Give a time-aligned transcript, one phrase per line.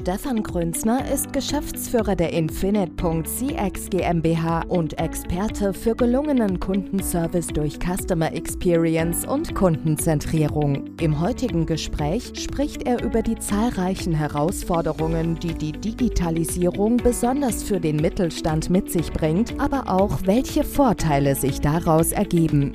[0.00, 9.26] Stefan Grünzner ist Geschäftsführer der Infinite.cx GmbH und Experte für gelungenen Kundenservice durch Customer Experience
[9.26, 10.84] und Kundenzentrierung.
[11.00, 17.96] Im heutigen Gespräch spricht er über die zahlreichen Herausforderungen, die die Digitalisierung besonders für den
[17.96, 22.72] Mittelstand mit sich bringt, aber auch welche Vorteile sich daraus ergeben.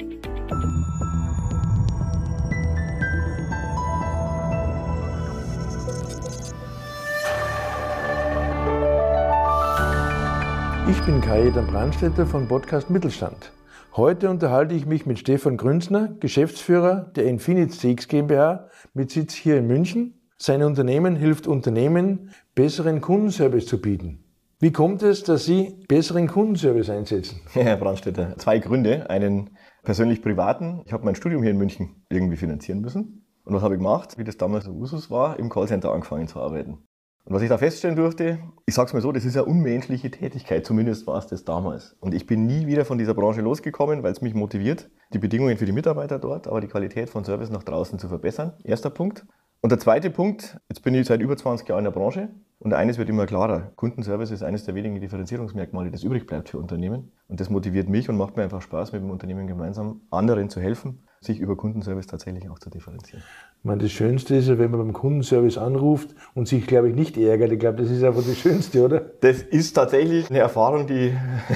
[11.05, 13.51] Bin Kajetan Brandstätter von Podcast Mittelstand.
[13.97, 19.57] Heute unterhalte ich mich mit Stefan Grünzner, Geschäftsführer der Infinite CX GmbH mit Sitz hier
[19.57, 20.21] in München.
[20.37, 24.23] Sein Unternehmen hilft Unternehmen, besseren Kundenservice zu bieten.
[24.59, 27.41] Wie kommt es, dass Sie besseren Kundenservice einsetzen?
[27.53, 29.09] Ja, Herr Brandstätter, zwei Gründe.
[29.09, 30.83] Einen persönlich privaten.
[30.85, 33.25] Ich habe mein Studium hier in München irgendwie finanzieren müssen.
[33.43, 34.17] Und was habe ich gemacht?
[34.17, 36.77] Wie das damals so Usus war, im Callcenter angefangen zu arbeiten.
[37.25, 40.65] Und was ich da feststellen durfte, ich sag's mal so, das ist eine unmenschliche Tätigkeit,
[40.65, 41.95] zumindest war es das damals.
[42.01, 45.57] Und ich bin nie wieder von dieser Branche losgekommen, weil es mich motiviert, die Bedingungen
[45.57, 48.53] für die Mitarbeiter dort, aber die Qualität von Service nach draußen zu verbessern.
[48.65, 49.25] Erster Punkt.
[49.61, 52.27] Und der zweite Punkt, jetzt bin ich seit über 20 Jahren in der Branche
[52.59, 53.71] und eines wird immer klarer.
[53.77, 57.13] Kundenservice ist eines der wenigen Differenzierungsmerkmale, das übrig bleibt für Unternehmen.
[57.29, 60.59] Und das motiviert mich und macht mir einfach Spaß, mit dem Unternehmen gemeinsam anderen zu
[60.59, 63.23] helfen, sich über Kundenservice tatsächlich auch zu differenzieren.
[63.63, 66.95] Ich meine, das Schönste ist ja, wenn man beim Kundenservice anruft und sich, glaube ich,
[66.95, 67.49] nicht ärgert.
[67.49, 68.99] Ich glaube, das ist einfach das Schönste, oder?
[69.21, 71.13] Das ist tatsächlich eine Erfahrung, die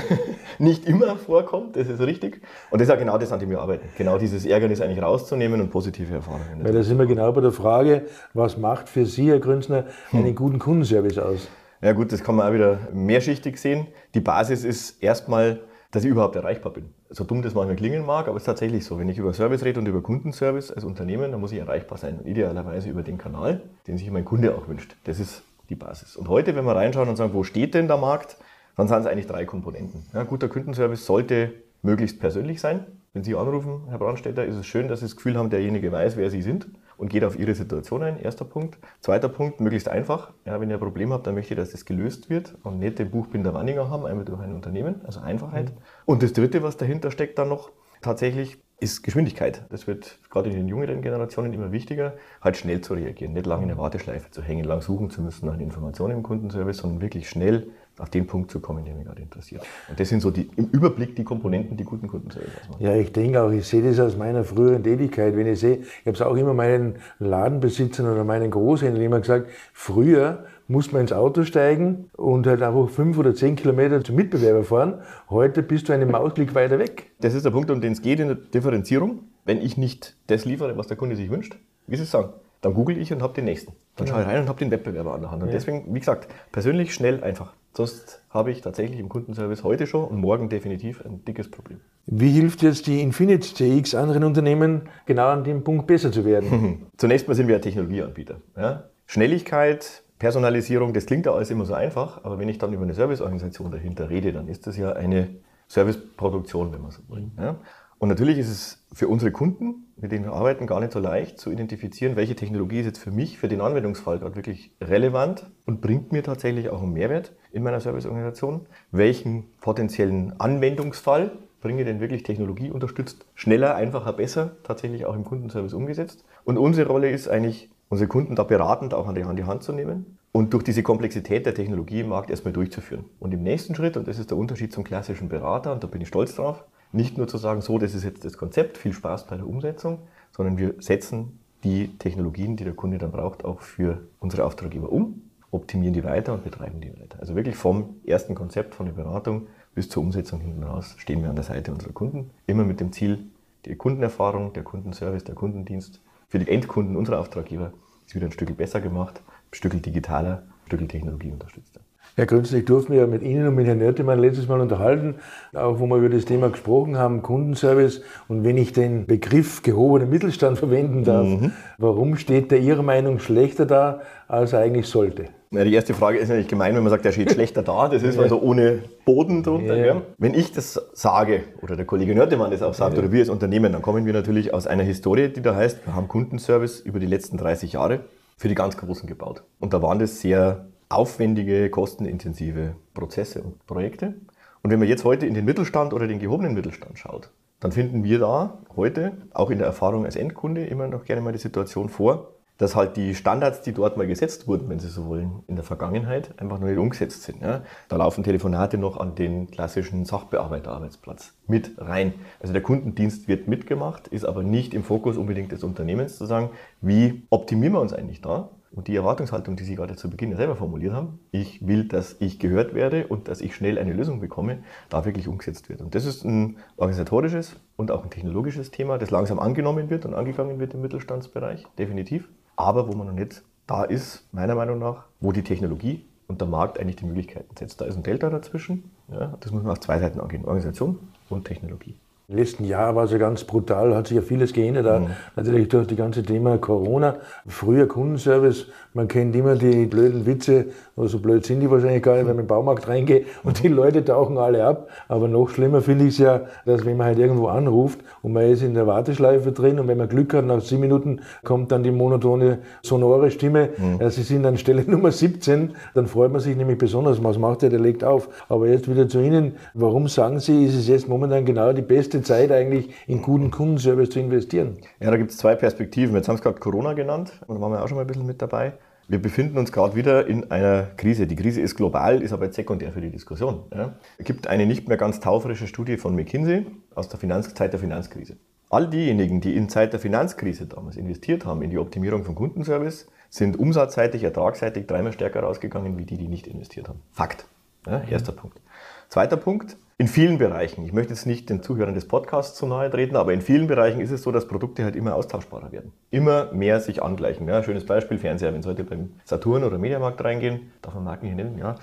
[0.58, 2.40] nicht immer vorkommt, das ist richtig.
[2.72, 3.90] Und das ist ja genau das, an dem wir arbeiten.
[3.98, 6.64] Genau dieses Ärgernis eigentlich rauszunehmen und positive Erfahrungen.
[6.64, 10.34] Weil da sind wir genau bei der Frage, was macht für Sie, Herr Grünzner, einen
[10.34, 11.50] guten Kundenservice aus?
[11.82, 13.88] Ja gut, das kann man auch wieder mehrschichtig sehen.
[14.14, 15.60] Die Basis ist erstmal,
[15.92, 16.94] dass ich überhaupt erreichbar bin.
[17.10, 19.00] So dumm das manchmal klingen mag, aber es ist tatsächlich so.
[19.00, 22.20] Wenn ich über Service rede und über Kundenservice als Unternehmen, dann muss ich erreichbar sein.
[22.20, 24.96] Und idealerweise über den Kanal, den sich mein Kunde auch wünscht.
[25.06, 26.16] Das ist die Basis.
[26.16, 28.38] Und heute, wenn wir reinschauen und sagen, wo steht denn der Markt,
[28.76, 30.06] dann sind es eigentlich drei Komponenten.
[30.14, 32.86] Ja, guter Kundenservice sollte möglichst persönlich sein.
[33.14, 36.18] Wenn Sie anrufen, Herr Brandstätter, ist es schön, dass Sie das Gefühl haben, derjenige weiß,
[36.18, 38.20] wer Sie sind und geht auf Ihre Situation ein.
[38.20, 38.78] Erster Punkt.
[39.02, 40.34] Zweiter Punkt, möglichst einfach.
[40.46, 43.00] Ja, wenn ihr ein Problem habt, dann möchte ich, dass das gelöst wird und nicht
[43.00, 45.70] den Buchbinder Wanninger haben, einmal durch ein Unternehmen, also Einfachheit.
[45.72, 45.78] Mhm.
[46.06, 47.72] Und das Dritte, was dahinter steckt dann noch,
[48.02, 49.64] tatsächlich ist Geschwindigkeit.
[49.70, 53.64] Das wird gerade in den jüngeren Generationen immer wichtiger, halt schnell zu reagieren, nicht lange
[53.64, 57.28] in der Warteschleife zu hängen, lang suchen zu müssen nach Informationen im Kundenservice, sondern wirklich
[57.28, 57.68] schnell
[57.98, 59.64] auf den Punkt zu kommen, der mich gerade interessiert.
[59.90, 62.84] Und das sind so die, im Überblick die Komponenten, die guten Kundenservice ausmachen.
[62.84, 65.36] Ja, ich denke auch, ich sehe das aus meiner früheren Tätigkeit.
[65.36, 69.50] Wenn ich sehe, ich habe es auch immer meinen Ladenbesitzern oder meinen Großhändlern immer gesagt,
[69.74, 74.64] früher muss man ins Auto steigen und halt einfach fünf oder zehn Kilometer zum Mitbewerber
[74.64, 75.02] fahren.
[75.30, 77.12] Heute bist du einen Mausklick weiter weg.
[77.20, 79.20] Das ist der Punkt, um den es geht in der Differenzierung.
[79.46, 81.58] Wenn ich nicht das liefere, was der Kunde sich wünscht,
[81.88, 83.74] wie Sie es sagen, dann google ich und habe den nächsten.
[83.96, 85.42] Dann schaue ich rein und habe den Wettbewerber an der Hand.
[85.42, 85.54] Und ja.
[85.54, 87.54] deswegen, wie gesagt, persönlich, schnell, einfach.
[87.74, 91.80] Sonst habe ich tatsächlich im Kundenservice heute schon und morgen definitiv ein dickes Problem.
[92.08, 96.88] Wie hilft jetzt die Infinite CX anderen Unternehmen, genau an dem Punkt besser zu werden?
[96.98, 98.42] Zunächst mal sind wir ein Technologieanbieter.
[98.56, 98.86] Ja?
[99.06, 102.94] Schnelligkeit, Personalisierung, das klingt ja alles immer so einfach, aber wenn ich dann über eine
[102.94, 105.30] Serviceorganisation dahinter rede, dann ist das ja eine
[105.68, 107.30] Serviceproduktion, wenn man so will.
[107.38, 107.58] Ja?
[108.00, 111.40] Und natürlich ist es für unsere Kunden, mit denen wir arbeiten, gar nicht so leicht
[111.40, 115.82] zu identifizieren, welche Technologie ist jetzt für mich, für den Anwendungsfall gerade wirklich relevant und
[115.82, 118.68] bringt mir tatsächlich auch einen Mehrwert in meiner Serviceorganisation.
[118.92, 125.74] Welchen potenziellen Anwendungsfall bringe denn wirklich Technologie unterstützt, schneller, einfacher, besser, tatsächlich auch im Kundenservice
[125.74, 126.24] umgesetzt.
[126.44, 130.18] Und unsere Rolle ist eigentlich, unsere Kunden da beratend auch an die, Hand zu nehmen
[130.32, 133.06] und durch diese Komplexität der Technologie im Markt erstmal durchzuführen.
[133.20, 136.02] Und im nächsten Schritt, und das ist der Unterschied zum klassischen Berater, und da bin
[136.02, 139.28] ich stolz drauf, nicht nur zu sagen, so, das ist jetzt das Konzept, viel Spaß
[139.28, 140.00] bei der Umsetzung,
[140.32, 145.22] sondern wir setzen die Technologien, die der Kunde dann braucht, auch für unsere Auftraggeber um,
[145.52, 147.20] optimieren die weiter und betreiben die weiter.
[147.20, 151.30] Also wirklich vom ersten Konzept, von der Beratung bis zur Umsetzung hinten raus stehen wir
[151.30, 152.32] an der Seite unserer Kunden.
[152.48, 153.28] Immer mit dem Ziel,
[153.66, 157.74] die Kundenerfahrung, der Kundenservice, der Kundendienst für die Endkunden unserer Auftraggeber
[158.08, 159.22] ist wieder ein Stück besser gemacht,
[159.52, 161.82] ein Stück digitaler, ein Stück Technologie unterstützter.
[162.16, 165.16] Herr Grünzler, ich durfte mich ja mit Ihnen und mit Herrn Nörtemann letztes Mal unterhalten,
[165.54, 168.02] auch wo wir über das Thema gesprochen haben, Kundenservice.
[168.28, 171.52] Und wenn ich den Begriff gehobener Mittelstand verwenden darf, mhm.
[171.78, 175.26] warum steht der Ihrer Meinung schlechter da, als er eigentlich sollte?
[175.52, 177.88] Ja, die erste Frage ist natürlich gemein, wenn man sagt, der steht schlechter da.
[177.88, 178.24] Das ist ja.
[178.24, 179.78] also ohne Boden drunter.
[179.78, 180.02] Ja.
[180.18, 183.00] Wenn ich das sage, oder der Kollege Nörtemann das auch sagt, ja.
[183.00, 185.96] oder wir als Unternehmen, dann kommen wir natürlich aus einer Historie, die da heißt, wir
[185.96, 188.02] haben Kundenservice über die letzten 30 Jahre
[188.36, 189.44] für die ganz Großen gebaut.
[189.60, 194.16] Und da waren das sehr aufwendige, kostenintensive Prozesse und Projekte.
[194.62, 198.04] Und wenn man jetzt heute in den Mittelstand oder den gehobenen Mittelstand schaut, dann finden
[198.04, 201.90] wir da heute, auch in der Erfahrung als Endkunde, immer noch gerne mal die Situation
[201.90, 205.56] vor, dass halt die Standards, die dort mal gesetzt wurden, wenn Sie so wollen, in
[205.56, 207.42] der Vergangenheit einfach noch nicht umgesetzt sind.
[207.42, 207.62] Ja.
[207.88, 212.14] Da laufen Telefonate noch an den klassischen Sachbearbeiterarbeitsplatz mit rein.
[212.40, 216.50] Also der Kundendienst wird mitgemacht, ist aber nicht im Fokus unbedingt des Unternehmens zu sagen,
[216.82, 218.50] wie optimieren wir uns eigentlich da?
[218.78, 222.40] Und die Erwartungshaltung, die Sie gerade zu Beginn selber formuliert haben, ich will, dass ich
[222.40, 225.82] gehört werde und dass ich schnell eine Lösung bekomme, da wirklich umgesetzt wird.
[225.82, 230.14] Und das ist ein organisatorisches und auch ein technologisches Thema, das langsam angenommen wird und
[230.14, 235.06] angegangen wird im Mittelstandsbereich, definitiv aber wo man noch nicht da ist, meiner Meinung nach,
[235.22, 237.80] wo die Technologie und der Markt eigentlich die Möglichkeiten setzt.
[237.80, 238.92] Da ist ein Delta dazwischen.
[239.10, 241.00] Ja, das muss man auf zwei Seiten angehen, Organisation
[241.30, 241.96] und Technologie.
[242.30, 245.00] Im letzten Jahr war es ja ganz brutal, hat sich ja vieles geändert.
[245.00, 245.12] Mhm.
[245.38, 247.16] Natürlich durch das ganze Thema Corona.
[247.48, 250.66] Früher Kundenservice, man kennt immer die blöden Witze,
[250.98, 253.68] oder so blöd sind die wahrscheinlich gar nicht, wenn man den Baumarkt reingeht und die
[253.70, 254.90] Leute tauchen alle ab.
[255.08, 258.44] Aber noch schlimmer finde ich es ja, dass wenn man halt irgendwo anruft und man
[258.44, 261.84] ist in der Warteschleife drin und wenn man Glück hat, nach sieben Minuten kommt dann
[261.84, 264.10] die monotone, sonore Stimme, mhm.
[264.10, 267.70] Sie sind an Stelle Nummer 17, dann freut man sich nämlich besonders, was macht der,
[267.70, 268.28] der legt auf.
[268.50, 272.17] Aber jetzt wieder zu Ihnen, warum sagen Sie, ist es jetzt momentan genau die beste
[272.18, 274.78] beste Zeit eigentlich in guten Kundenservice zu investieren?
[275.00, 276.16] Ja, da gibt es zwei Perspektiven.
[276.16, 278.26] Jetzt haben Sie gerade Corona genannt, und da waren wir auch schon mal ein bisschen
[278.26, 278.74] mit dabei.
[279.08, 281.28] Wir befinden uns gerade wieder in einer Krise.
[281.28, 283.64] Die Krise ist global, ist aber jetzt sekundär für die Diskussion.
[283.74, 283.94] Ja.
[284.18, 287.80] Es gibt eine nicht mehr ganz taufrische Studie von McKinsey aus der Finanz Zeit der
[287.80, 288.36] Finanzkrise.
[288.70, 293.08] All diejenigen, die in Zeit der Finanzkrise damals investiert haben in die Optimierung von Kundenservice,
[293.30, 297.00] sind umsatzseitig, ertragsseitig dreimal stärker rausgegangen, wie die, die nicht investiert haben.
[297.14, 297.46] Fakt.
[297.86, 298.60] Ja, erster Punkt.
[299.08, 302.88] Zweiter Punkt, in vielen Bereichen, ich möchte jetzt nicht den Zuhörern des Podcasts zu nahe
[302.92, 305.92] treten, aber in vielen Bereichen ist es so, dass Produkte halt immer austauschbarer werden.
[306.12, 307.48] Immer mehr sich angleichen.
[307.48, 308.54] Ja, schönes Beispiel, Fernseher.
[308.54, 311.78] Wenn Sie heute beim Saturn oder Mediamarkt reingehen, darf man Marken hier nennen, ja,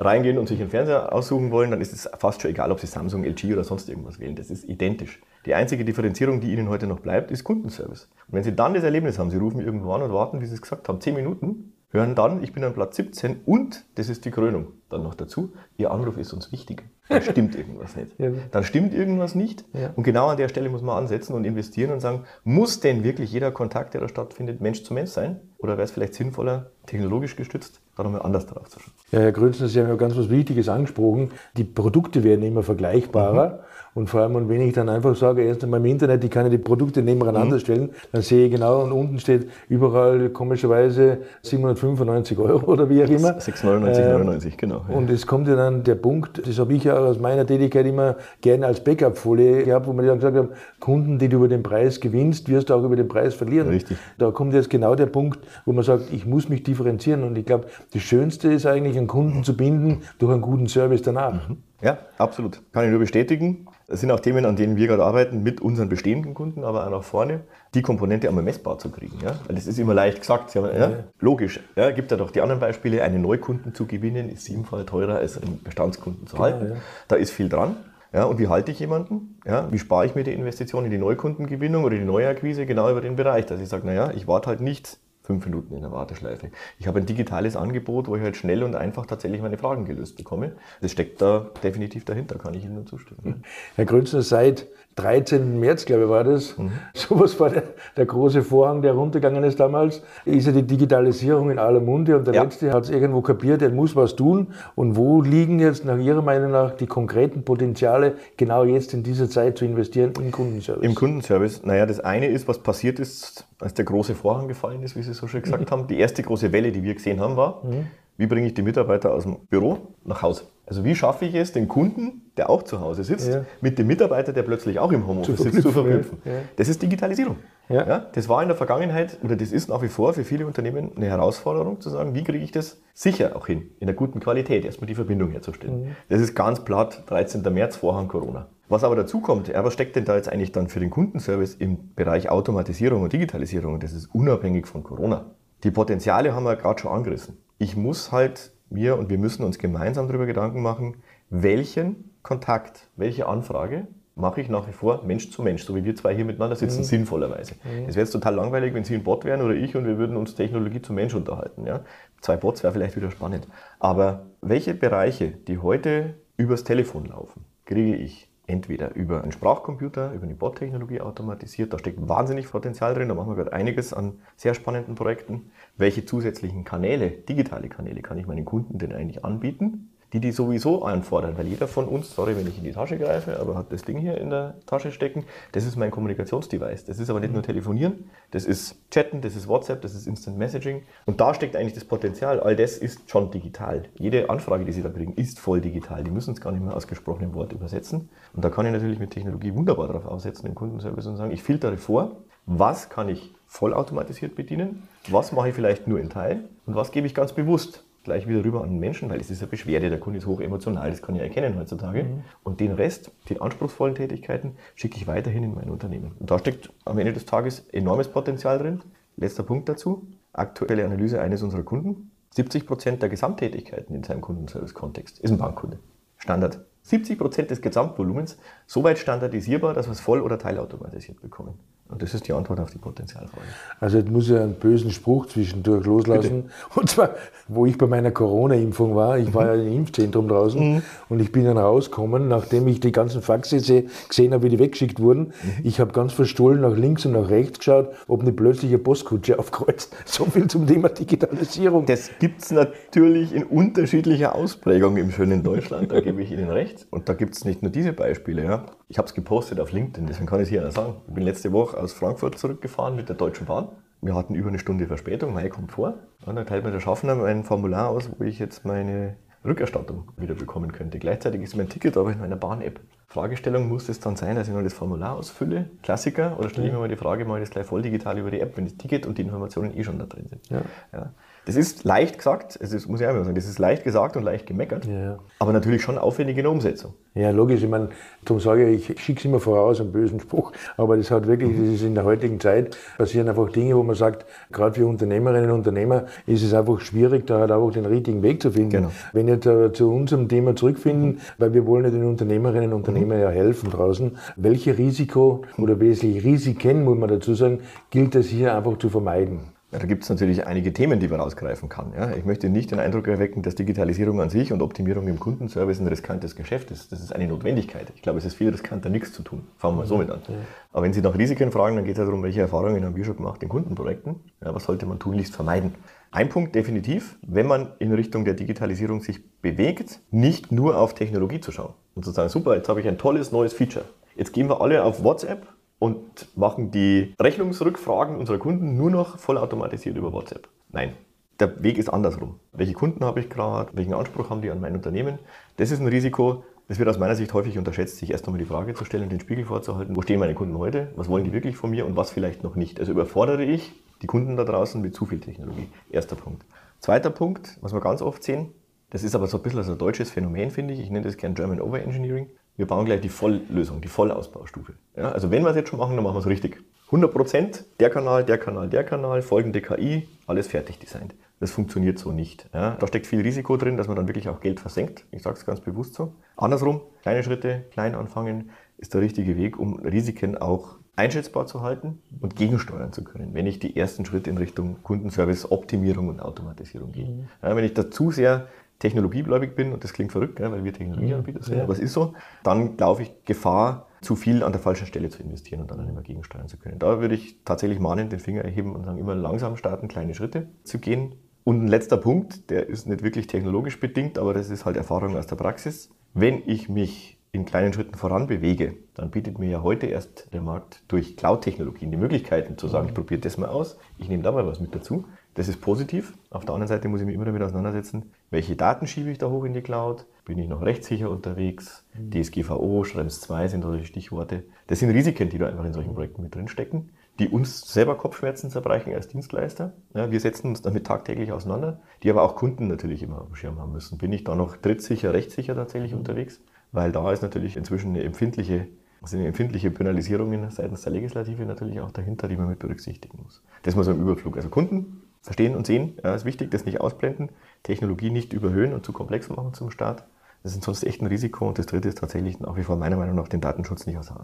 [0.00, 2.88] reingehen und sich einen Fernseher aussuchen wollen, dann ist es fast schon egal, ob Sie
[2.88, 4.34] Samsung, LG oder sonst irgendwas wählen.
[4.34, 5.20] Das ist identisch.
[5.46, 8.08] Die einzige Differenzierung, die Ihnen heute noch bleibt, ist Kundenservice.
[8.26, 10.54] Und wenn Sie dann das Erlebnis haben, Sie rufen irgendwo an und warten, wie Sie
[10.54, 14.24] es gesagt haben, 10 Minuten, hören dann, ich bin an Platz 17 und, das ist
[14.24, 16.82] die Krönung, dann noch dazu, Ihr Anruf ist uns wichtig.
[17.10, 18.12] Dann stimmt irgendwas nicht.
[18.52, 19.64] Dann stimmt irgendwas nicht.
[19.96, 23.32] Und genau an der Stelle muss man ansetzen und investieren und sagen, muss denn wirklich
[23.32, 25.40] jeder Kontakt, der da stattfindet, Mensch zu Mensch sein?
[25.58, 28.94] Oder wäre es vielleicht sinnvoller, technologisch gestützt, da nochmal anders darauf zu schauen?
[29.12, 31.32] Ja, Herr Grünzen, Sie haben ja ganz was Wichtiges angesprochen.
[31.56, 33.48] Die Produkte werden immer vergleichbarer.
[33.48, 33.58] Mhm.
[33.94, 36.50] Und vor allem, wenn ich dann einfach sage, erst einmal im Internet, ich kann ja
[36.50, 37.60] die Produkte nebeneinander mhm.
[37.60, 43.08] stellen, dann sehe ich genau, und unten steht überall komischerweise 795 Euro oder wie auch
[43.08, 43.38] immer.
[43.38, 44.84] 699,99, ähm, genau.
[44.88, 44.94] Ja.
[44.94, 48.16] Und es kommt ja dann der Punkt, das habe ich ja aus meiner Tätigkeit immer
[48.40, 52.00] gerne als Backup-Folie gehabt, wo man dann gesagt haben, Kunden, die du über den Preis
[52.00, 53.68] gewinnst, wirst du auch über den Preis verlieren.
[53.68, 53.98] Richtig.
[54.18, 57.24] Da kommt jetzt genau der Punkt, wo man sagt, ich muss mich differenzieren.
[57.24, 61.02] Und ich glaube, das Schönste ist eigentlich, einen Kunden zu binden durch einen guten Service
[61.02, 61.48] danach.
[61.48, 61.58] Mhm.
[61.82, 62.60] Ja, absolut.
[62.72, 63.66] Kann ich nur bestätigen.
[63.86, 66.90] Das sind auch Themen, an denen wir gerade arbeiten, mit unseren bestehenden Kunden, aber auch
[66.90, 67.40] nach vorne,
[67.74, 69.18] die Komponente einmal messbar zu kriegen.
[69.22, 69.34] Ja?
[69.46, 70.54] Weil das ist immer leicht gesagt.
[70.54, 71.60] Ja, ja, logisch.
[71.76, 73.02] Ja, gibt ja doch die anderen Beispiele.
[73.02, 76.60] Einen Neukunden zu gewinnen ist siebenfach teurer als einen Bestandskunden zu halten.
[76.60, 76.80] Genau, ja.
[77.08, 77.76] Da ist viel dran.
[78.12, 79.40] Ja, und wie halte ich jemanden?
[79.46, 83.00] Ja, wie spare ich mir die Investition in die Neukundengewinnung oder die Neuakquise genau über
[83.00, 84.98] den Bereich, dass ich sage, naja, ich warte halt nicht
[85.30, 86.50] fünf Minuten in der Warteschleife.
[86.80, 90.16] Ich habe ein digitales Angebot, wo ich halt schnell und einfach tatsächlich meine Fragen gelöst
[90.16, 90.56] bekomme.
[90.80, 93.44] Das steckt da definitiv dahinter, kann ich Ihnen nur zustimmen.
[93.76, 95.60] Herr Grünzner, seit 13.
[95.60, 96.58] März, glaube ich, war das.
[96.58, 96.72] Mhm.
[96.94, 97.62] Sowas war der,
[97.96, 100.02] der, große Vorhang, der runtergegangen ist damals.
[100.24, 102.42] Ist ja die Digitalisierung in aller Munde und der ja.
[102.42, 104.48] Letzte hat es irgendwo kapiert, er muss was tun.
[104.74, 109.30] Und wo liegen jetzt nach Ihrer Meinung nach die konkreten Potenziale, genau jetzt in dieser
[109.30, 110.82] Zeit zu investieren im Kundenservice?
[110.82, 114.96] Im Kundenservice, naja, das eine ist, was passiert ist, als der große Vorhang gefallen ist,
[114.96, 115.86] wie Sie so schön gesagt haben.
[115.86, 117.86] Die erste große Welle, die wir gesehen haben, war, mhm.
[118.16, 120.44] wie bringe ich die Mitarbeiter aus dem Büro nach Hause?
[120.70, 123.44] Also wie schaffe ich es, den Kunden, der auch zu Hause sitzt, ja.
[123.60, 126.18] mit dem Mitarbeiter, der plötzlich auch im Homeoffice zu sitzt, zu verknüpfen?
[126.24, 126.32] Ja.
[126.54, 127.38] Das ist Digitalisierung.
[127.68, 127.86] Ja.
[127.86, 128.06] ja.
[128.12, 131.06] das war in der Vergangenheit oder das ist nach wie vor für viele Unternehmen eine
[131.06, 134.86] Herausforderung, zu sagen, wie kriege ich das sicher auch hin, in der guten Qualität, erstmal
[134.86, 135.82] die Verbindung herzustellen.
[135.82, 135.96] Mhm.
[136.08, 137.42] Das ist ganz platt, 13.
[137.52, 138.46] März, Vorhang Corona.
[138.70, 141.92] Was aber dazu kommt, was steckt denn da jetzt eigentlich dann für den Kundenservice im
[141.96, 143.80] Bereich Automatisierung und Digitalisierung?
[143.80, 145.26] Das ist unabhängig von Corona.
[145.64, 147.36] Die Potenziale haben wir gerade schon angerissen.
[147.58, 150.98] Ich muss halt wir und wir müssen uns gemeinsam darüber Gedanken machen,
[151.30, 155.96] welchen Kontakt, welche Anfrage mache ich nach wie vor Mensch zu Mensch, so wie wir
[155.96, 156.84] zwei hier miteinander sitzen, mhm.
[156.84, 157.54] sinnvollerweise.
[157.64, 157.88] Mhm.
[157.88, 160.16] Es wäre jetzt total langweilig, wenn Sie ein Bot wären oder ich und wir würden
[160.16, 161.66] uns Technologie zu Mensch unterhalten.
[161.66, 161.80] Ja?
[162.20, 163.48] Zwei Bots wäre vielleicht wieder spannend.
[163.80, 170.24] Aber welche Bereiche, die heute übers Telefon laufen, kriege ich entweder über einen Sprachcomputer, über
[170.24, 171.72] eine Bot-Technologie automatisiert.
[171.72, 173.08] Da steckt wahnsinnig Potenzial drin.
[173.08, 175.50] Da machen wir gerade einiges an sehr spannenden Projekten.
[175.76, 179.90] Welche zusätzlichen Kanäle, digitale Kanäle, kann ich meinen Kunden denn eigentlich anbieten?
[180.12, 183.38] Die die sowieso anfordern, weil jeder von uns, sorry, wenn ich in die Tasche greife,
[183.38, 186.84] aber hat das Ding hier in der Tasche stecken, das ist mein Kommunikationsdevice.
[186.84, 190.38] Das ist aber nicht nur telefonieren, das ist Chatten, das ist WhatsApp, das ist Instant
[190.38, 192.40] Messaging und da steckt eigentlich das Potenzial.
[192.40, 193.84] All das ist schon digital.
[193.98, 196.02] Jede Anfrage, die Sie da kriegen, ist voll digital.
[196.02, 198.08] Die müssen es gar nicht mehr ausgesprochen im Wort übersetzen.
[198.34, 201.42] Und da kann ich natürlich mit Technologie wunderbar darauf aufsetzen, im Kundenservice und sagen, ich
[201.42, 206.74] filtere vor, was kann ich vollautomatisiert bedienen, was mache ich vielleicht nur in Teil und
[206.74, 209.50] was gebe ich ganz bewusst gleich wieder rüber an den Menschen, weil es ist eine
[209.50, 212.04] Beschwerde, der Kunde ist hoch emotional, das kann ich erkennen heutzutage.
[212.04, 212.24] Mhm.
[212.42, 216.12] Und den Rest, die anspruchsvollen Tätigkeiten, schicke ich weiterhin in mein Unternehmen.
[216.18, 218.80] Und da steckt am Ende des Tages enormes Potenzial drin.
[219.16, 222.10] Letzter Punkt dazu, aktuelle Analyse eines unserer Kunden.
[222.30, 225.78] 70 Prozent der Gesamttätigkeiten in seinem Kundenservice-Kontext ist ein Bankkunde.
[226.16, 226.60] Standard.
[226.82, 231.58] 70 Prozent des Gesamtvolumens soweit standardisierbar, dass wir es voll- oder teilautomatisiert bekommen.
[231.90, 233.46] Und das ist die Antwort auf die Potenzialfrage.
[233.80, 236.42] Also jetzt muss ich einen bösen Spruch zwischendurch loslassen.
[236.42, 236.54] Bitte.
[236.80, 237.10] Und zwar,
[237.48, 240.82] wo ich bei meiner Corona-Impfung war, ich war ja im Impfzentrum draußen mhm.
[241.08, 245.00] und ich bin dann rausgekommen, nachdem ich die ganzen Faxe gesehen habe, wie die weggeschickt
[245.00, 245.32] wurden.
[245.42, 245.64] Mhm.
[245.64, 249.96] Ich habe ganz verstohlen nach links und nach rechts geschaut, ob eine plötzliche Postkutsche aufkreuzt.
[250.04, 251.86] So viel zum Thema Digitalisierung.
[251.86, 256.86] Das gibt es natürlich in unterschiedlicher Ausprägung im schönen Deutschland, da gebe ich Ihnen recht.
[256.90, 258.44] Und da gibt es nicht nur diese Beispiele.
[258.44, 258.66] Ja.
[258.88, 260.94] Ich habe es gepostet auf LinkedIn, deswegen kann ich es hier auch sagen.
[261.08, 263.68] Ich bin letzte Woche aus Frankfurt zurückgefahren mit der Deutschen Bahn.
[264.02, 265.94] Wir hatten über eine Stunde Verspätung, Mai kommt vor.
[266.24, 270.34] Und dann teilt mir der Schaffner ein Formular aus, wo ich jetzt meine Rückerstattung wieder
[270.34, 270.98] bekommen könnte.
[270.98, 272.80] Gleichzeitig ist mein Ticket aber in meiner Bahn-App.
[273.06, 276.72] Fragestellung muss es dann sein, dass ich nur das Formular ausfülle, Klassiker, oder stelle ich
[276.72, 278.76] mir mal die Frage, mache ich das gleich voll digital über die App, wenn das
[278.76, 280.48] Ticket und die Informationen eh schon da drin sind.
[280.48, 280.62] Ja.
[280.92, 281.10] Ja.
[281.50, 284.22] Das ist leicht gesagt, es ist, muss ich auch sagen, das ist leicht gesagt und
[284.22, 285.18] leicht gemeckert, ja.
[285.40, 286.94] aber natürlich schon aufwendig in der Umsetzung.
[287.16, 287.60] Ja, logisch.
[287.60, 287.88] Ich meine,
[288.24, 291.58] darum sage ich, ich schicke es immer voraus, einen bösen Spruch, aber das hat wirklich,
[291.58, 295.50] das ist in der heutigen Zeit, passieren einfach Dinge, wo man sagt, gerade für Unternehmerinnen
[295.50, 298.70] und Unternehmer ist es einfach schwierig, da halt auch den richtigen Weg zu finden.
[298.70, 298.92] Genau.
[299.12, 303.18] Wenn wir da zu unserem Thema zurückfinden, weil wir wollen ja den Unternehmerinnen und Unternehmern
[303.18, 303.24] mhm.
[303.24, 307.58] ja helfen draußen, welche Risiko oder wesentliche Risiken, muss man dazu sagen,
[307.90, 309.40] gilt es hier einfach zu vermeiden?
[309.72, 311.92] Ja, da gibt es natürlich einige Themen, die man rausgreifen kann.
[311.96, 315.78] Ja, ich möchte nicht den Eindruck erwecken, dass Digitalisierung an sich und Optimierung im Kundenservice
[315.78, 316.90] ein riskantes Geschäft ist.
[316.90, 317.92] Das ist eine Notwendigkeit.
[317.94, 319.46] Ich glaube, es ist viel riskanter, nichts zu tun.
[319.58, 320.20] Fangen wir mal so mit an.
[320.26, 320.34] Ja.
[320.72, 323.04] Aber wenn Sie nach Risiken fragen, dann geht es ja darum, welche Erfahrungen haben wir
[323.04, 324.16] schon gemacht in Kundenprojekten.
[324.44, 325.74] Ja, was sollte man tunlichst vermeiden?
[326.10, 331.38] Ein Punkt definitiv, wenn man in Richtung der Digitalisierung sich bewegt, nicht nur auf Technologie
[331.38, 333.84] zu schauen und zu sagen, super, jetzt habe ich ein tolles neues Feature.
[334.16, 335.46] Jetzt gehen wir alle auf WhatsApp
[335.80, 340.48] und machen die Rechnungsrückfragen unserer Kunden nur noch vollautomatisiert über WhatsApp.
[340.68, 340.92] Nein,
[341.40, 342.38] der Weg ist andersrum.
[342.52, 343.70] Welche Kunden habe ich gerade?
[343.72, 345.18] Welchen Anspruch haben die an mein Unternehmen?
[345.56, 348.44] Das ist ein Risiko, das wird aus meiner Sicht häufig unterschätzt, sich erst einmal die
[348.44, 350.92] Frage zu stellen, den Spiegel vorzuhalten, wo stehen meine Kunden heute?
[350.96, 352.78] Was wollen die wirklich von mir und was vielleicht noch nicht?
[352.78, 353.72] Also überfordere ich
[354.02, 355.68] die Kunden da draußen mit zu viel Technologie.
[355.90, 356.44] Erster Punkt.
[356.78, 358.52] Zweiter Punkt, was wir ganz oft sehen,
[358.90, 360.80] das ist aber so ein bisschen so ein deutsches Phänomen, finde ich.
[360.80, 362.28] Ich nenne das gern German Overengineering
[362.60, 364.74] wir bauen gleich die Volllösung, die Vollausbaustufe.
[364.94, 366.62] Ja, also wenn wir es jetzt schon machen, dann machen wir es richtig.
[366.90, 371.14] 100% der Kanal, der Kanal, der Kanal, folgende KI, alles fertig designt.
[371.38, 372.50] Das funktioniert so nicht.
[372.52, 375.06] Ja, da steckt viel Risiko drin, dass man dann wirklich auch Geld versenkt.
[375.10, 376.12] Ich sage es ganz bewusst so.
[376.36, 382.02] Andersrum, kleine Schritte, klein anfangen, ist der richtige Weg, um Risiken auch einschätzbar zu halten
[382.20, 386.92] und gegensteuern zu können, wenn ich die ersten Schritte in Richtung Kundenservice, Optimierung und Automatisierung
[386.92, 387.06] gehe.
[387.06, 387.28] Mhm.
[387.42, 388.48] Ja, wenn ich da zu sehr
[388.80, 391.62] technologiegläubig bin, und das klingt verrückt, gell, weil wir Technologieanbieter sind, ja.
[391.62, 395.22] aber es ist so, dann laufe ich Gefahr, zu viel an der falschen Stelle zu
[395.22, 396.78] investieren und dann nicht mehr gegensteuern zu können.
[396.78, 400.48] Da würde ich tatsächlich mahnen, den Finger erheben und sagen, immer langsam starten, kleine Schritte
[400.64, 401.16] zu gehen.
[401.44, 405.16] Und ein letzter Punkt, der ist nicht wirklich technologisch bedingt, aber das ist halt Erfahrung
[405.16, 405.90] aus der Praxis.
[406.14, 410.40] Wenn ich mich in kleinen Schritten voran bewege, dann bietet mir ja heute erst der
[410.40, 414.32] Markt durch Cloud-Technologien die Möglichkeiten zu sagen, ich probiere das mal aus, ich nehme da
[414.32, 415.04] mal was mit dazu.
[415.34, 416.12] Das ist positiv.
[416.30, 419.30] Auf der anderen Seite muss ich mich immer damit auseinandersetzen, welche Daten schiebe ich da
[419.30, 420.06] hoch in die Cloud?
[420.24, 421.84] Bin ich noch rechtssicher unterwegs?
[421.94, 422.10] Mhm.
[422.10, 424.44] DSGVO, Schrems 2 sind solche Stichworte.
[424.66, 428.50] Das sind Risiken, die da einfach in solchen Projekten mit drinstecken, die uns selber Kopfschmerzen
[428.50, 429.72] zerbrechen als Dienstleister.
[429.94, 433.58] Ja, wir setzen uns damit tagtäglich auseinander, die aber auch Kunden natürlich immer dem Schirm
[433.58, 433.98] haben müssen.
[433.98, 435.98] Bin ich da noch drittsicher, rechtssicher tatsächlich mhm.
[435.98, 436.40] unterwegs?
[436.72, 438.68] Weil da ist natürlich inzwischen eine empfindliche
[439.02, 443.42] sind empfindliche Penalisierungen seitens der Legislative natürlich auch dahinter, die man mit berücksichtigen muss.
[443.62, 444.36] Das muss man im Überflug.
[444.36, 447.30] Also Kunden verstehen und sehen, ja, ist wichtig, das nicht ausblenden,
[447.62, 450.04] Technologie nicht überhöhen und zu komplex machen zum Start.
[450.42, 451.48] Das ist sonst echt ein Risiko.
[451.48, 454.14] Und das dritte ist tatsächlich nach wie vor meiner Meinung nach den Datenschutz nicht lassen,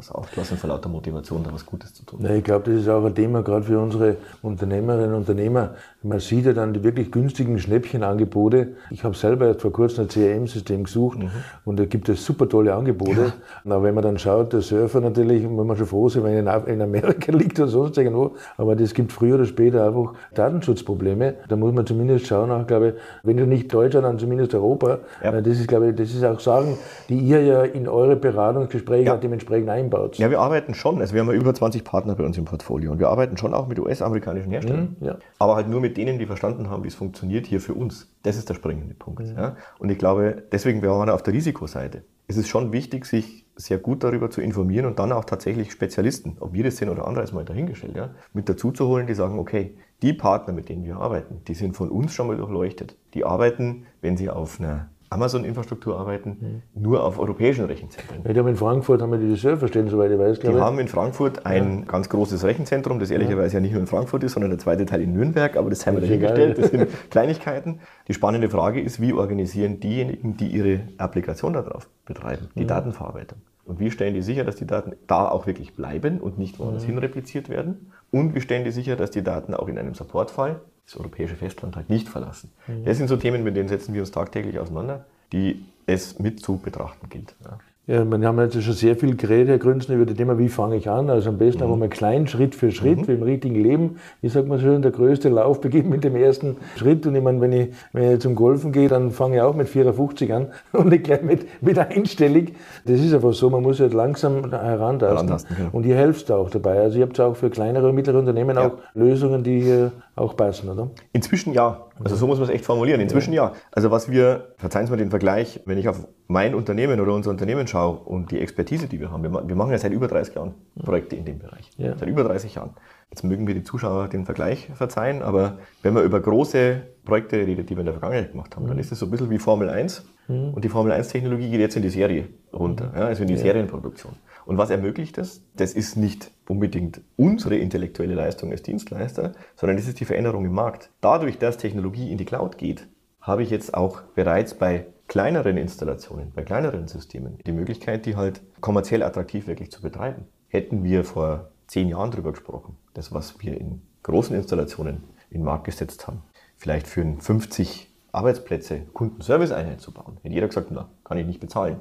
[0.56, 2.20] vor lauter Motivation da was Gutes zu tun.
[2.22, 5.74] Ja, ich glaube, das ist auch ein Thema gerade für unsere Unternehmerinnen und Unternehmer.
[6.02, 8.76] Man sieht ja dann die wirklich günstigen Schnäppchenangebote.
[8.90, 11.30] Ich habe selber erst vor kurzem ein CRM-System gesucht mhm.
[11.66, 13.32] und da gibt es super tolle Angebote.
[13.64, 13.72] Ja.
[13.74, 16.66] Aber wenn man dann schaut, der Surfer natürlich, wenn man schon froh ist, wenn er
[16.66, 21.34] in Amerika liegt oder sonst irgendwo, aber das gibt früher oder später einfach Datenschutzprobleme.
[21.48, 25.00] Da muss man zumindest schauen, auch, glaube ich, wenn du nicht Deutschland, dann zumindest Europa.
[25.22, 25.38] Ja.
[25.40, 26.76] Das ist, glaube ich, das ist auch Sachen,
[27.08, 29.16] die ihr ja in eure Beratungsgespräche ja.
[29.16, 30.16] dementsprechend einbaut.
[30.18, 31.00] Ja, wir arbeiten schon.
[31.00, 33.54] Also wir haben ja über 20 Partner bei uns im Portfolio und wir arbeiten schon
[33.54, 34.96] auch mit US-amerikanischen Herstellern.
[34.98, 35.18] Mhm, ja.
[35.38, 38.08] Aber halt nur mit denen, die verstanden haben, wie es funktioniert hier für uns.
[38.22, 39.20] Das ist der springende Punkt.
[39.20, 39.36] Mhm.
[39.36, 39.56] Ja?
[39.78, 42.02] Und ich glaube, deswegen, wir waren auf der Risikoseite.
[42.28, 46.36] Es ist schon wichtig, sich sehr gut darüber zu informieren und dann auch tatsächlich Spezialisten,
[46.40, 49.14] ob wir das sind oder andere, ist mal dahingestellt, ja, mit dazu zu holen, die
[49.14, 52.96] sagen, okay, die Partner, mit denen wir arbeiten, die sind von uns schon mal durchleuchtet.
[53.14, 56.82] Die arbeiten, wenn sie auf einer Amazon-Infrastruktur arbeiten, mhm.
[56.82, 58.22] nur auf europäischen Rechenzentren.
[58.24, 60.40] Ja, die haben in Frankfurt haben wir die Server stehen, soweit ich weiß.
[60.40, 60.54] Die ich.
[60.54, 61.84] haben in Frankfurt ein ja.
[61.84, 63.58] ganz großes Rechenzentrum, das ehrlicherweise ja.
[63.58, 65.96] ja nicht nur in Frankfurt ist, sondern der zweite Teil in Nürnberg, aber das haben
[65.96, 67.80] wir dahingestellt, das sind Kleinigkeiten.
[68.08, 72.68] Die spannende Frage ist, wie organisieren diejenigen, die ihre Applikation darauf betreiben, die mhm.
[72.68, 73.38] Datenverarbeitung?
[73.64, 76.84] Und wie stellen die sicher, dass die Daten da auch wirklich bleiben und nicht woanders
[76.84, 77.90] hin repliziert werden?
[78.12, 81.76] Und wie stellen die sicher, dass die Daten auch in einem Supportfall das europäische Festland
[81.76, 82.50] halt nicht verlassen.
[82.66, 82.84] Mhm.
[82.84, 86.56] Das sind so Themen, mit denen setzen wir uns tagtäglich auseinander, die es mit zu
[86.58, 87.34] betrachten gilt.
[87.44, 87.58] Ja.
[87.88, 90.74] Ja, wir haben jetzt schon sehr viel geredet, Herr Grünzen, über das Thema, wie fange
[90.74, 91.08] ich an.
[91.08, 91.66] Also am besten mhm.
[91.66, 93.06] einfach mal klein, Schritt für Schritt, mhm.
[93.06, 94.00] wie im richtigen Leben.
[94.20, 97.06] Wie sagt man schön, der größte Lauf beginnt mit dem ersten Schritt.
[97.06, 99.68] Und ich meine, wenn ich, wenn ich zum Golfen gehe, dann fange ich auch mit
[99.68, 102.56] 54 an und nicht gleich mit, mit einstellig.
[102.86, 105.08] Das ist einfach so, man muss halt langsam herantasten.
[105.08, 105.68] herantasten genau.
[105.70, 106.80] Und ihr helft auch dabei.
[106.80, 108.66] Also ihr habt auch für kleinere und mittlere Unternehmen ja.
[108.66, 110.90] auch Lösungen, die hier auch passen, oder?
[111.12, 111.88] Inzwischen ja.
[112.02, 113.00] Also so muss man es echt formulieren.
[113.00, 113.52] Inzwischen ja.
[113.70, 117.30] Also was wir, verzeihen Sie mir den Vergleich, wenn ich auf mein Unternehmen oder unser
[117.30, 120.54] Unternehmen schaue und die Expertise, die wir haben, wir, machen ja seit über 30 Jahren
[120.82, 121.70] Projekte in dem Bereich.
[121.76, 121.96] Ja.
[121.98, 122.70] Seit über 30 Jahren.
[123.10, 127.70] Jetzt mögen wir die Zuschauer den Vergleich verzeihen, aber wenn man über große Projekte redet,
[127.70, 128.68] die wir in der Vergangenheit gemacht haben, mhm.
[128.68, 130.04] dann ist es so ein bisschen wie Formel 1.
[130.28, 130.52] Mhm.
[130.52, 133.40] Und die Formel 1-Technologie geht jetzt in die Serie runter, ja, also in die ja.
[133.40, 134.14] Serienproduktion.
[134.44, 135.40] Und was ermöglicht das?
[135.56, 140.52] Das ist nicht unbedingt unsere intellektuelle Leistung als Dienstleister, sondern das ist die Veränderung im
[140.52, 140.90] Markt.
[141.00, 142.86] Dadurch, dass Technologie in die Cloud geht,
[143.20, 148.40] habe ich jetzt auch bereits bei kleineren Installationen, bei kleineren Systemen die Möglichkeit, die halt
[148.60, 150.26] kommerziell attraktiv wirklich zu betreiben.
[150.48, 155.44] Hätten wir vor zehn Jahren drüber gesprochen, das, was wir in großen Installationen in den
[155.44, 156.22] Markt gesetzt haben,
[156.56, 161.80] vielleicht für 50 Arbeitsplätze Kundenservice-Einheit zu bauen, hätte jeder gesagt, na, kann ich nicht bezahlen.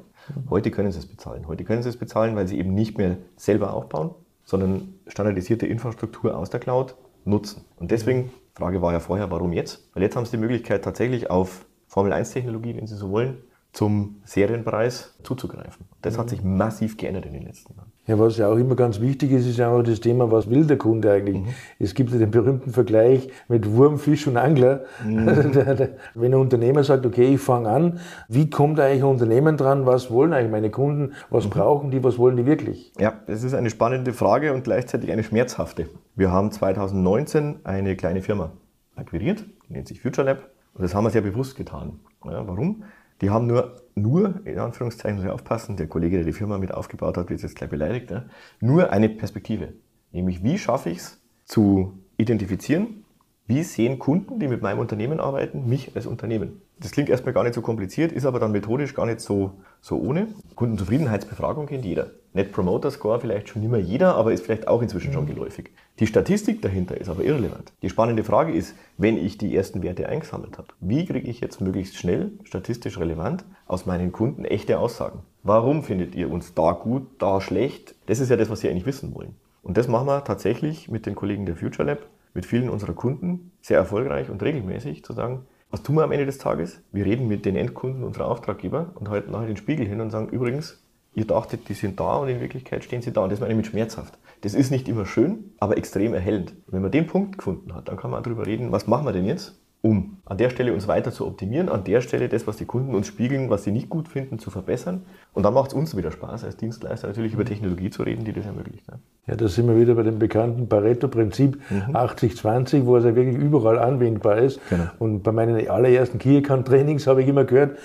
[0.49, 1.47] Heute können sie es bezahlen.
[1.47, 6.37] Heute können sie es bezahlen, weil sie eben nicht mehr selber aufbauen, sondern standardisierte Infrastruktur
[6.37, 7.63] aus der Cloud nutzen.
[7.77, 9.89] Und deswegen, Frage war ja vorher, warum jetzt?
[9.93, 13.37] Weil jetzt haben sie die Möglichkeit tatsächlich auf Formel 1 Technologie, wenn sie so wollen,
[13.75, 15.85] zum Serienpreis zuzugreifen.
[16.01, 17.91] Das hat sich massiv geändert in den letzten Jahren.
[18.07, 20.65] Ja, was ja auch immer ganz wichtig ist, ist ja auch das Thema, was will
[20.65, 21.41] der Kunde eigentlich?
[21.41, 21.47] Mhm.
[21.77, 24.85] Es gibt ja den berühmten Vergleich mit Wurm, Fisch und Angler.
[25.03, 25.25] Mhm.
[26.13, 29.85] Wenn ein Unternehmer sagt, okay, ich fange an, wie kommt eigentlich ein Unternehmen dran?
[29.85, 31.13] Was wollen eigentlich meine Kunden?
[31.29, 31.49] Was mhm.
[31.49, 32.01] brauchen die?
[32.01, 32.93] Was wollen die wirklich?
[32.97, 35.89] Ja, das ist eine spannende Frage und gleichzeitig eine schmerzhafte.
[36.15, 38.53] Wir haben 2019 eine kleine Firma
[38.95, 40.49] akquiriert, die nennt sich Future Lab.
[40.75, 41.99] Und das haben wir sehr bewusst getan.
[42.23, 42.83] Ja, warum?
[43.21, 46.73] Die haben nur, nur, in Anführungszeichen, muss ich aufpassen, der Kollege, der die Firma mit
[46.73, 48.25] aufgebaut hat, wird jetzt gleich beleidigt, ja,
[48.59, 49.73] nur eine Perspektive.
[50.11, 53.05] Nämlich, wie schaffe ich es zu identifizieren,
[53.47, 56.61] wie sehen Kunden, die mit meinem Unternehmen arbeiten, mich als Unternehmen?
[56.79, 59.97] Das klingt erstmal gar nicht so kompliziert, ist aber dann methodisch gar nicht so, so
[59.97, 60.27] ohne.
[60.55, 62.11] Kundenzufriedenheitsbefragung kennt jeder.
[62.33, 65.71] Net Promoter Score vielleicht schon nicht mehr jeder, aber ist vielleicht auch inzwischen schon geläufig.
[65.99, 67.71] Die Statistik dahinter ist aber irrelevant.
[67.81, 71.61] Die spannende Frage ist, wenn ich die ersten Werte eingesammelt habe, wie kriege ich jetzt
[71.61, 75.19] möglichst schnell, statistisch relevant, aus meinen Kunden echte Aussagen?
[75.43, 77.95] Warum findet ihr uns da gut, da schlecht?
[78.07, 79.35] Das ist ja das, was sie eigentlich wissen wollen.
[79.63, 81.99] Und das machen wir tatsächlich mit den Kollegen der Future Lab
[82.33, 86.25] mit vielen unserer Kunden sehr erfolgreich und regelmäßig zu sagen, was tun wir am Ende
[86.25, 86.81] des Tages?
[86.91, 90.29] Wir reden mit den Endkunden unserer Auftraggeber und halten nachher den Spiegel hin und sagen,
[90.29, 90.81] übrigens,
[91.13, 93.21] ihr dachtet, die sind da und in Wirklichkeit stehen sie da.
[93.21, 94.17] Und das meine ich mit schmerzhaft.
[94.41, 96.51] Das ist nicht immer schön, aber extrem erhellend.
[96.67, 99.13] Und wenn man den Punkt gefunden hat, dann kann man darüber reden, was machen wir
[99.13, 99.59] denn jetzt?
[99.85, 102.95] Um an der Stelle uns weiter zu optimieren, an der Stelle das, was die Kunden
[102.95, 105.03] uns spiegeln, was sie nicht gut finden, zu verbessern.
[105.31, 108.33] Und dann macht es uns wieder Spaß, als Dienstleister natürlich über Technologie zu reden, die
[108.33, 108.87] das ermöglicht.
[108.89, 108.97] Ne?
[109.27, 111.95] Ja, da sind wir wieder bei dem bekannten Pareto-Prinzip mhm.
[111.95, 114.59] 80-20, wo es ja wirklich überall anwendbar ist.
[114.71, 114.85] Genau.
[114.97, 117.77] Und bei meinen allerersten Key Account Trainings habe ich immer gehört,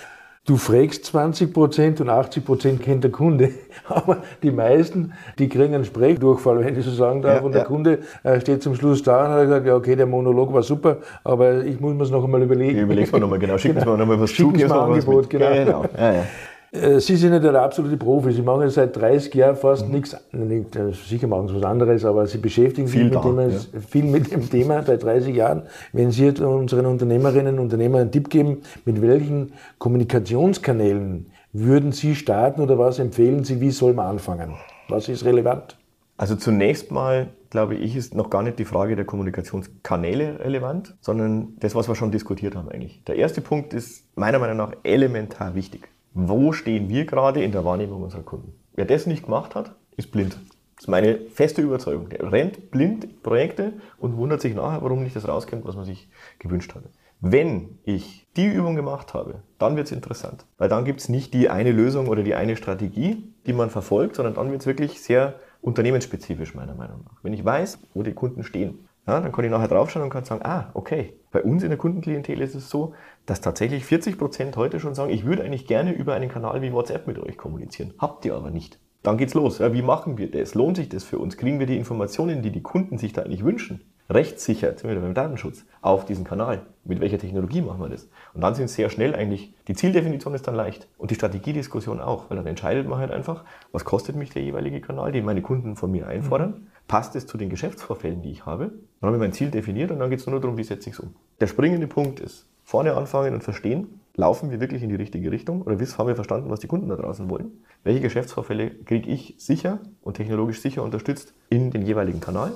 [0.46, 3.50] Du fragst 20 Prozent und 80 Prozent kennt der Kunde.
[3.88, 7.40] Aber die meisten, die kriegen einen Sprechdurchfall, wenn ich so sagen darf.
[7.40, 7.66] Ja, und der ja.
[7.66, 10.96] Kunde äh, steht zum Schluss da und hat gesagt, ja, okay, der Monolog war super,
[11.24, 12.76] aber ich muss mir es noch einmal überlegen.
[12.76, 13.58] Ich überleg's mir nochmal, genau.
[13.58, 13.84] Schicken genau.
[13.84, 14.58] Sie mir nochmal was Schicken zu.
[14.58, 15.52] Schicken Sie mir ein Angebot, genau.
[15.52, 15.84] genau.
[15.96, 16.24] Ja,
[16.72, 18.32] Sie sind ja der absolute Profi.
[18.32, 19.94] Sie machen seit 30 Jahren fast mhm.
[19.94, 20.16] nichts.
[20.30, 23.50] Nicht, äh, sicher machen Sie was anderes, aber Sie beschäftigen sich viel, mit, da, dem,
[23.50, 23.58] ja.
[23.88, 25.64] viel mit dem Thema seit 30 Jahren.
[25.92, 32.14] Wenn Sie jetzt unseren Unternehmerinnen und Unternehmern einen Tipp geben, mit welchen Kommunikationskanälen würden Sie
[32.14, 34.54] starten oder was empfehlen Sie, wie soll man anfangen?
[34.88, 35.76] Was ist relevant?
[36.18, 41.56] Also zunächst mal, glaube ich, ist noch gar nicht die Frage der Kommunikationskanäle relevant, sondern
[41.58, 43.02] das, was wir schon diskutiert haben eigentlich.
[43.04, 47.64] Der erste Punkt ist meiner Meinung nach elementar wichtig wo stehen wir gerade in der
[47.64, 48.52] Wahrnehmung unserer Kunden.
[48.74, 50.38] Wer das nicht gemacht hat, ist blind.
[50.76, 52.08] Das ist meine feste Überzeugung.
[52.08, 56.08] Der rennt blind Projekte und wundert sich nachher, warum nicht das rauskommt, was man sich
[56.38, 56.90] gewünscht hatte.
[57.20, 60.46] Wenn ich die Übung gemacht habe, dann wird es interessant.
[60.56, 64.16] Weil dann gibt es nicht die eine Lösung oder die eine Strategie, die man verfolgt,
[64.16, 67.22] sondern dann wird es wirklich sehr unternehmensspezifisch, meiner Meinung nach.
[67.22, 70.24] Wenn ich weiß, wo die Kunden stehen, ja, dann kann ich nachher draufschauen und kann
[70.24, 72.94] sagen, ah, okay, bei uns in der Kundenklientel ist es so,
[73.30, 76.72] dass tatsächlich 40 Prozent heute schon sagen, ich würde eigentlich gerne über einen Kanal wie
[76.72, 77.94] WhatsApp mit euch kommunizieren.
[77.96, 78.80] Habt ihr aber nicht.
[79.04, 79.58] Dann geht's los.
[79.58, 80.56] Ja, wie machen wir das?
[80.56, 81.36] Lohnt sich das für uns?
[81.36, 83.84] Kriegen wir die Informationen, die die Kunden sich da eigentlich wünschen?
[84.10, 86.66] Rechtssicher, sind wir beim Datenschutz, auf diesen Kanal.
[86.82, 88.08] Mit welcher Technologie machen wir das?
[88.34, 92.30] Und dann sind sehr schnell eigentlich, die Zieldefinition ist dann leicht und die Strategiediskussion auch,
[92.30, 95.76] weil dann entscheidet man halt einfach, was kostet mich der jeweilige Kanal, den meine Kunden
[95.76, 98.72] von mir einfordern passt es zu den Geschäftsvorfällen, die ich habe.
[99.00, 100.96] Dann habe ich mein Ziel definiert und dann geht es nur darum, wie setze ich
[100.96, 101.14] es um.
[101.40, 105.62] Der springende Punkt ist, vorne anfangen und verstehen, laufen wir wirklich in die richtige Richtung
[105.62, 107.50] oder haben wir verstanden, was die Kunden da draußen wollen?
[107.82, 112.52] Welche Geschäftsvorfälle kriege ich sicher und technologisch sicher unterstützt in den jeweiligen Kanal?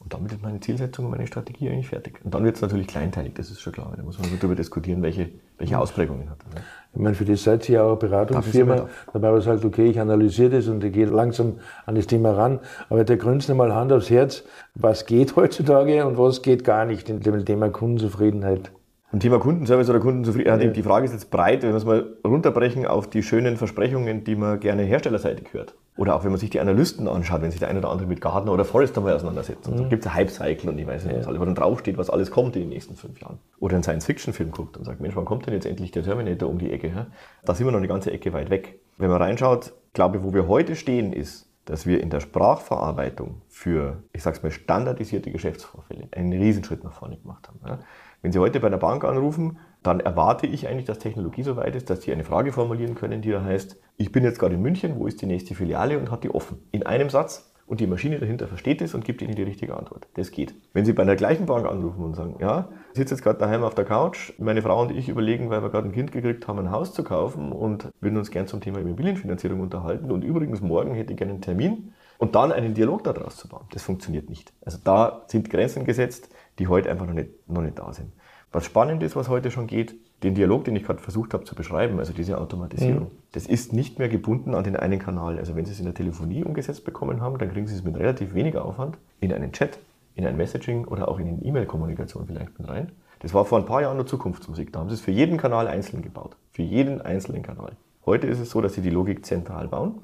[0.00, 2.20] Und damit ist meine Zielsetzung und meine Strategie eigentlich fertig.
[2.22, 3.90] Und dann wird es natürlich kleinteilig, das ist schon klar.
[3.96, 6.54] Da muss man so darüber diskutieren, welche, welche Ausprägungen hat das.
[6.56, 6.60] Ne?
[6.92, 9.98] Ich meine, für das seid ihr ja auch eine Beratungsfirma, dabei man sagt, okay, ich
[9.98, 11.54] analysiere das und ich gehe langsam
[11.86, 12.60] an das Thema ran.
[12.90, 17.08] Aber der grünste mal Hand aufs Herz, was geht heutzutage und was geht gar nicht
[17.08, 18.70] in dem Thema Kundenzufriedenheit?
[19.14, 20.70] Im Thema Kundenservice oder Kundenzufriedenheit, ja.
[20.70, 24.34] die Frage ist jetzt breit, wenn wir es mal runterbrechen auf die schönen Versprechungen, die
[24.34, 25.76] man gerne herstellerseitig hört.
[25.96, 28.20] Oder auch wenn man sich die Analysten anschaut, wenn sich der eine oder andere mit
[28.20, 29.68] Gartner oder Forrester mal auseinandersetzt.
[29.68, 29.82] Und mhm.
[29.82, 32.10] da gibt es ein Hype-Cycle und ich weiß nicht, was alles, wo dann draufsteht, was
[32.10, 33.38] alles kommt in den nächsten fünf Jahren.
[33.60, 36.58] Oder einen Science-Fiction-Film guckt und sagt, Mensch, wann kommt denn jetzt endlich der Terminator um
[36.58, 36.88] die Ecke?
[36.88, 37.06] Ja?
[37.44, 38.80] Da sind wir noch eine ganze Ecke weit weg.
[38.98, 43.42] Wenn man reinschaut, glaube ich, wo wir heute stehen, ist, dass wir in der Sprachverarbeitung
[43.48, 47.60] für, ich sag's mal, standardisierte Geschäftsvorfälle einen Riesenschritt nach vorne gemacht haben.
[47.64, 47.78] Ja?
[48.24, 51.76] Wenn Sie heute bei einer Bank anrufen, dann erwarte ich eigentlich, dass Technologie so weit
[51.76, 54.62] ist, dass Sie eine Frage formulieren können, die da heißt, ich bin jetzt gerade in
[54.62, 56.56] München, wo ist die nächste Filiale und hat die offen.
[56.72, 60.08] In einem Satz und die Maschine dahinter versteht es und gibt Ihnen die richtige Antwort.
[60.14, 60.54] Das geht.
[60.72, 63.62] Wenn Sie bei einer gleichen Bank anrufen und sagen, ja, ich sitze jetzt gerade daheim
[63.62, 66.58] auf der Couch, meine Frau und ich überlegen, weil wir gerade ein Kind gekriegt haben,
[66.58, 70.94] ein Haus zu kaufen und würden uns gern zum Thema Immobilienfinanzierung unterhalten und übrigens morgen
[70.94, 73.66] hätte ich gerne einen Termin und dann einen Dialog daraus zu bauen.
[73.72, 74.52] Das funktioniert nicht.
[74.64, 78.12] Also da sind Grenzen gesetzt, die heute einfach noch nicht, noch nicht da sind.
[78.52, 81.54] Was spannend ist, was heute schon geht, den Dialog, den ich gerade versucht habe zu
[81.54, 83.18] beschreiben, also diese Automatisierung, mhm.
[83.32, 85.38] das ist nicht mehr gebunden an den einen Kanal.
[85.38, 87.96] Also wenn Sie es in der Telefonie umgesetzt bekommen haben, dann kriegen Sie es mit
[87.96, 89.78] relativ weniger Aufwand in einen Chat,
[90.14, 92.92] in ein Messaging oder auch in eine E-Mail-Kommunikation vielleicht mit rein.
[93.18, 94.72] Das war vor ein paar Jahren nur Zukunftsmusik.
[94.72, 96.36] Da haben Sie es für jeden Kanal einzeln gebaut.
[96.52, 97.72] Für jeden einzelnen Kanal.
[98.06, 99.94] Heute ist es so, dass Sie die Logik zentral bauen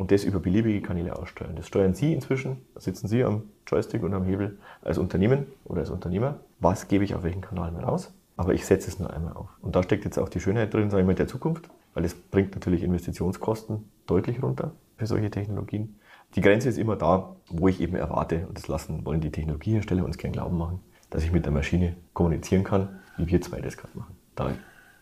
[0.00, 1.56] und das über beliebige Kanäle aussteuern.
[1.56, 5.80] Das steuern Sie inzwischen, da sitzen Sie am Joystick und am Hebel als Unternehmen oder
[5.80, 6.40] als Unternehmer.
[6.58, 8.10] Was gebe ich auf welchen Kanal mehr raus?
[8.38, 9.50] Aber ich setze es nur einmal auf.
[9.60, 12.14] Und da steckt jetzt auch die Schönheit drin, sage ich mal, der Zukunft, weil es
[12.14, 15.96] bringt natürlich Investitionskosten deutlich runter für solche Technologien.
[16.34, 20.02] Die Grenze ist immer da, wo ich eben erwarte, und das lassen wollen die Technologiehersteller
[20.02, 23.76] uns gern glauben machen, dass ich mit der Maschine kommunizieren kann, wie wir zwei das
[23.76, 24.16] gerade machen.
[24.34, 24.50] Da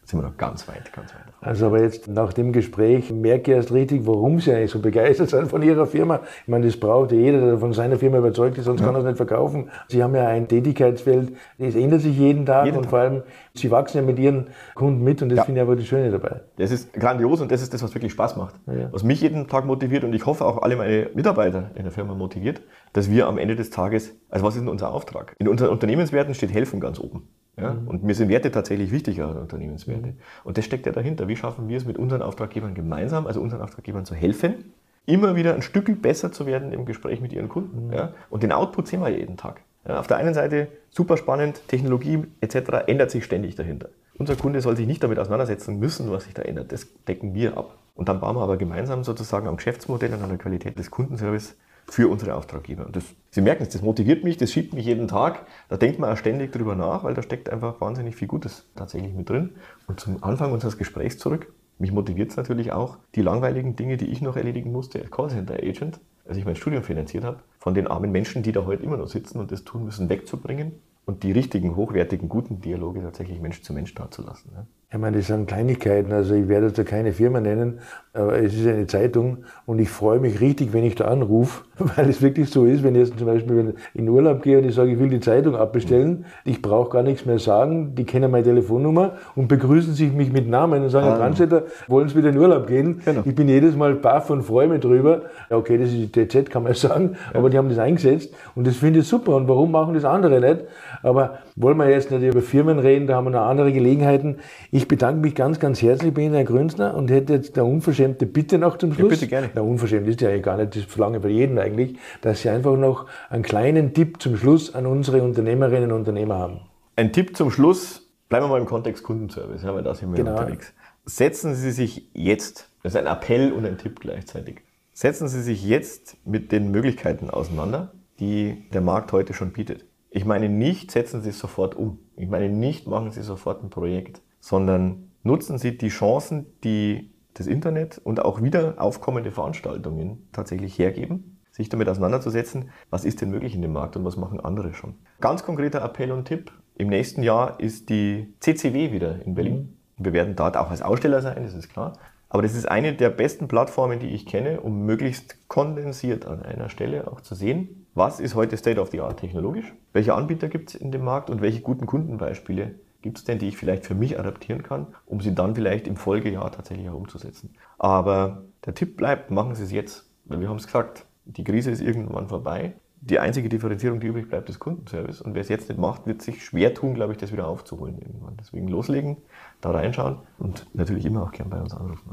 [0.08, 1.20] sind wir noch ganz weit, ganz weit.
[1.42, 5.28] Also aber jetzt nach dem Gespräch merke ich erst richtig, warum Sie eigentlich so begeistert
[5.28, 6.20] sind von Ihrer Firma.
[6.42, 8.86] Ich meine, das braucht ja jeder, der von seiner Firma überzeugt ist, sonst ja.
[8.86, 9.68] kann er es nicht verkaufen.
[9.88, 12.90] Sie haben ja ein Tätigkeitsfeld, das ändert sich jeden Tag jeden und Tag.
[12.90, 15.44] vor allem, Sie wachsen ja mit Ihren Kunden mit und das ja.
[15.44, 16.40] finde ich aber das Schöne dabei.
[16.56, 18.54] Das ist grandios und das ist das, was wirklich Spaß macht.
[18.66, 18.90] Ja.
[18.90, 22.14] Was mich jeden Tag motiviert und ich hoffe auch alle meine Mitarbeiter in der Firma
[22.14, 22.62] motiviert,
[22.94, 25.34] dass wir am Ende des Tages, also was ist denn unser Auftrag?
[25.38, 27.28] In unseren Unternehmenswerten steht Helfen ganz oben.
[27.60, 27.74] Ja?
[27.74, 27.88] Mhm.
[27.88, 30.08] Und mir sind Werte tatsächlich wichtiger als Unternehmenswerte.
[30.08, 30.16] Mhm.
[30.44, 31.28] Und das steckt ja dahinter.
[31.28, 34.72] Wie schaffen wir es mit unseren Auftraggebern gemeinsam, also unseren Auftraggebern zu helfen,
[35.06, 37.86] immer wieder ein Stück besser zu werden im Gespräch mit ihren Kunden.
[37.86, 37.92] Mhm.
[37.92, 38.12] Ja?
[38.30, 39.62] Und den Output sehen wir jeden Tag.
[39.86, 42.86] Ja, auf der einen Seite super spannend, Technologie etc.
[42.86, 43.88] ändert sich ständig dahinter.
[44.18, 46.72] Unser Kunde soll sich nicht damit auseinandersetzen müssen, was sich da ändert.
[46.72, 47.78] Das decken wir ab.
[47.94, 51.56] Und dann bauen wir aber gemeinsam sozusagen am Geschäftsmodell und an der Qualität des Kundenservice
[51.86, 52.84] für unsere Auftraggeber.
[52.84, 55.46] Und das, Sie merken es, das motiviert mich, das schiebt mich jeden Tag.
[55.68, 59.12] Da denkt man auch ständig drüber nach, weil da steckt einfach wahnsinnig viel Gutes tatsächlich
[59.12, 59.50] mit drin.
[59.86, 61.52] Und zum Anfang unseres Gesprächs zurück.
[61.78, 66.00] Mich motiviert es natürlich auch, die langweiligen Dinge, die ich noch erledigen musste als Callcenter-Agent,
[66.26, 69.08] als ich mein Studium finanziert habe, von den armen Menschen, die da heute immer noch
[69.08, 70.72] sitzen und das tun müssen, wegzubringen
[71.08, 74.50] und die richtigen, hochwertigen, guten Dialoge tatsächlich Mensch zu Mensch darzulassen.
[74.54, 74.66] Ja.
[74.90, 76.12] Ich meine, das sind Kleinigkeiten.
[76.12, 77.80] Also ich werde da keine Firma nennen,
[78.12, 81.64] aber es ist eine Zeitung und ich freue mich richtig, wenn ich da anrufe,
[81.96, 84.74] weil es wirklich so ist, wenn ich jetzt zum Beispiel in Urlaub gehe und ich
[84.74, 88.44] sage, ich will die Zeitung abbestellen, ich brauche gar nichts mehr sagen, die kennen meine
[88.44, 91.18] Telefonnummer und begrüßen sich mich mit Namen und sagen, Herr ah.
[91.18, 93.00] Brandstätter, wollen Sie wieder in Urlaub gehen?
[93.04, 93.22] Genau.
[93.24, 95.22] Ich bin jedes Mal baff und freue mich drüber.
[95.50, 97.38] Ja, okay, das ist die TZ, kann man sagen, ja.
[97.38, 99.36] aber die haben das eingesetzt und das finde ich super.
[99.36, 100.64] Und warum machen das andere nicht?
[101.02, 104.36] Aber wollen wir jetzt nicht über Firmen reden, da haben wir noch andere Gelegenheiten.
[104.70, 108.26] Ich bedanke mich ganz, ganz herzlich bei Ihnen, Herr Grünzner, und hätte jetzt eine unverschämte
[108.26, 109.10] Bitte noch zum Schluss.
[109.10, 109.50] Ja, bitte gerne.
[109.54, 113.06] Na, unverschämt ist ja gar nicht, das verlange für jeden eigentlich, dass Sie einfach noch
[113.30, 116.60] einen kleinen Tipp zum Schluss an unsere Unternehmerinnen und Unternehmer haben.
[116.96, 120.16] Ein Tipp zum Schluss, bleiben wir mal im Kontext Kundenservice, ja, weil da sind wir
[120.16, 120.32] genau.
[120.32, 120.72] unterwegs.
[121.04, 125.64] Setzen Sie sich jetzt, das ist ein Appell und ein Tipp gleichzeitig, setzen Sie sich
[125.64, 129.84] jetzt mit den Möglichkeiten auseinander, die der Markt heute schon bietet.
[130.10, 131.98] Ich meine nicht, setzen Sie es sofort um.
[132.16, 137.46] Ich meine nicht, machen Sie sofort ein Projekt sondern nutzen Sie die Chancen, die das
[137.46, 143.54] Internet und auch wieder aufkommende Veranstaltungen tatsächlich hergeben, sich damit auseinanderzusetzen, was ist denn möglich
[143.54, 144.94] in dem Markt und was machen andere schon.
[145.20, 149.76] Ganz konkreter Appell und Tipp, im nächsten Jahr ist die CCW wieder in Berlin.
[149.98, 150.04] Mhm.
[150.04, 151.94] Wir werden dort auch als Aussteller sein, das ist klar.
[152.30, 156.68] Aber das ist eine der besten Plattformen, die ich kenne, um möglichst kondensiert an einer
[156.68, 160.68] Stelle auch zu sehen, was ist heute State of the Art technologisch, welche Anbieter gibt
[160.68, 163.94] es in dem Markt und welche guten Kundenbeispiele gibt es denn, die ich vielleicht für
[163.94, 167.54] mich adaptieren kann, um sie dann vielleicht im Folgejahr tatsächlich auch umzusetzen.
[167.78, 170.08] Aber der Tipp bleibt, machen Sie es jetzt.
[170.24, 172.74] Weil wir haben es gesagt, die Krise ist irgendwann vorbei.
[173.00, 175.22] Die einzige Differenzierung, die übrig bleibt, ist Kundenservice.
[175.22, 177.98] Und wer es jetzt nicht macht, wird sich schwer tun, glaube ich, das wieder aufzuholen
[177.98, 178.36] irgendwann.
[178.40, 179.18] Deswegen loslegen,
[179.60, 182.10] da reinschauen und natürlich immer auch gern bei uns anrufen.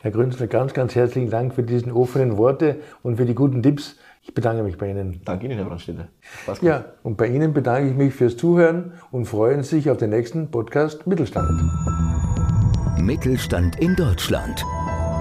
[0.00, 3.96] Herr Grünzler, ganz, ganz herzlichen Dank für diesen offenen Worte und für die guten Tipps.
[4.22, 5.20] Ich bedanke mich bei Ihnen.
[5.24, 6.08] Danke Ihnen, Herr Brandstätter.
[6.60, 10.50] Ja, und bei Ihnen bedanke ich mich fürs Zuhören und freuen sich auf den nächsten
[10.50, 11.48] Podcast Mittelstand.
[12.98, 14.64] Mittelstand in Deutschland.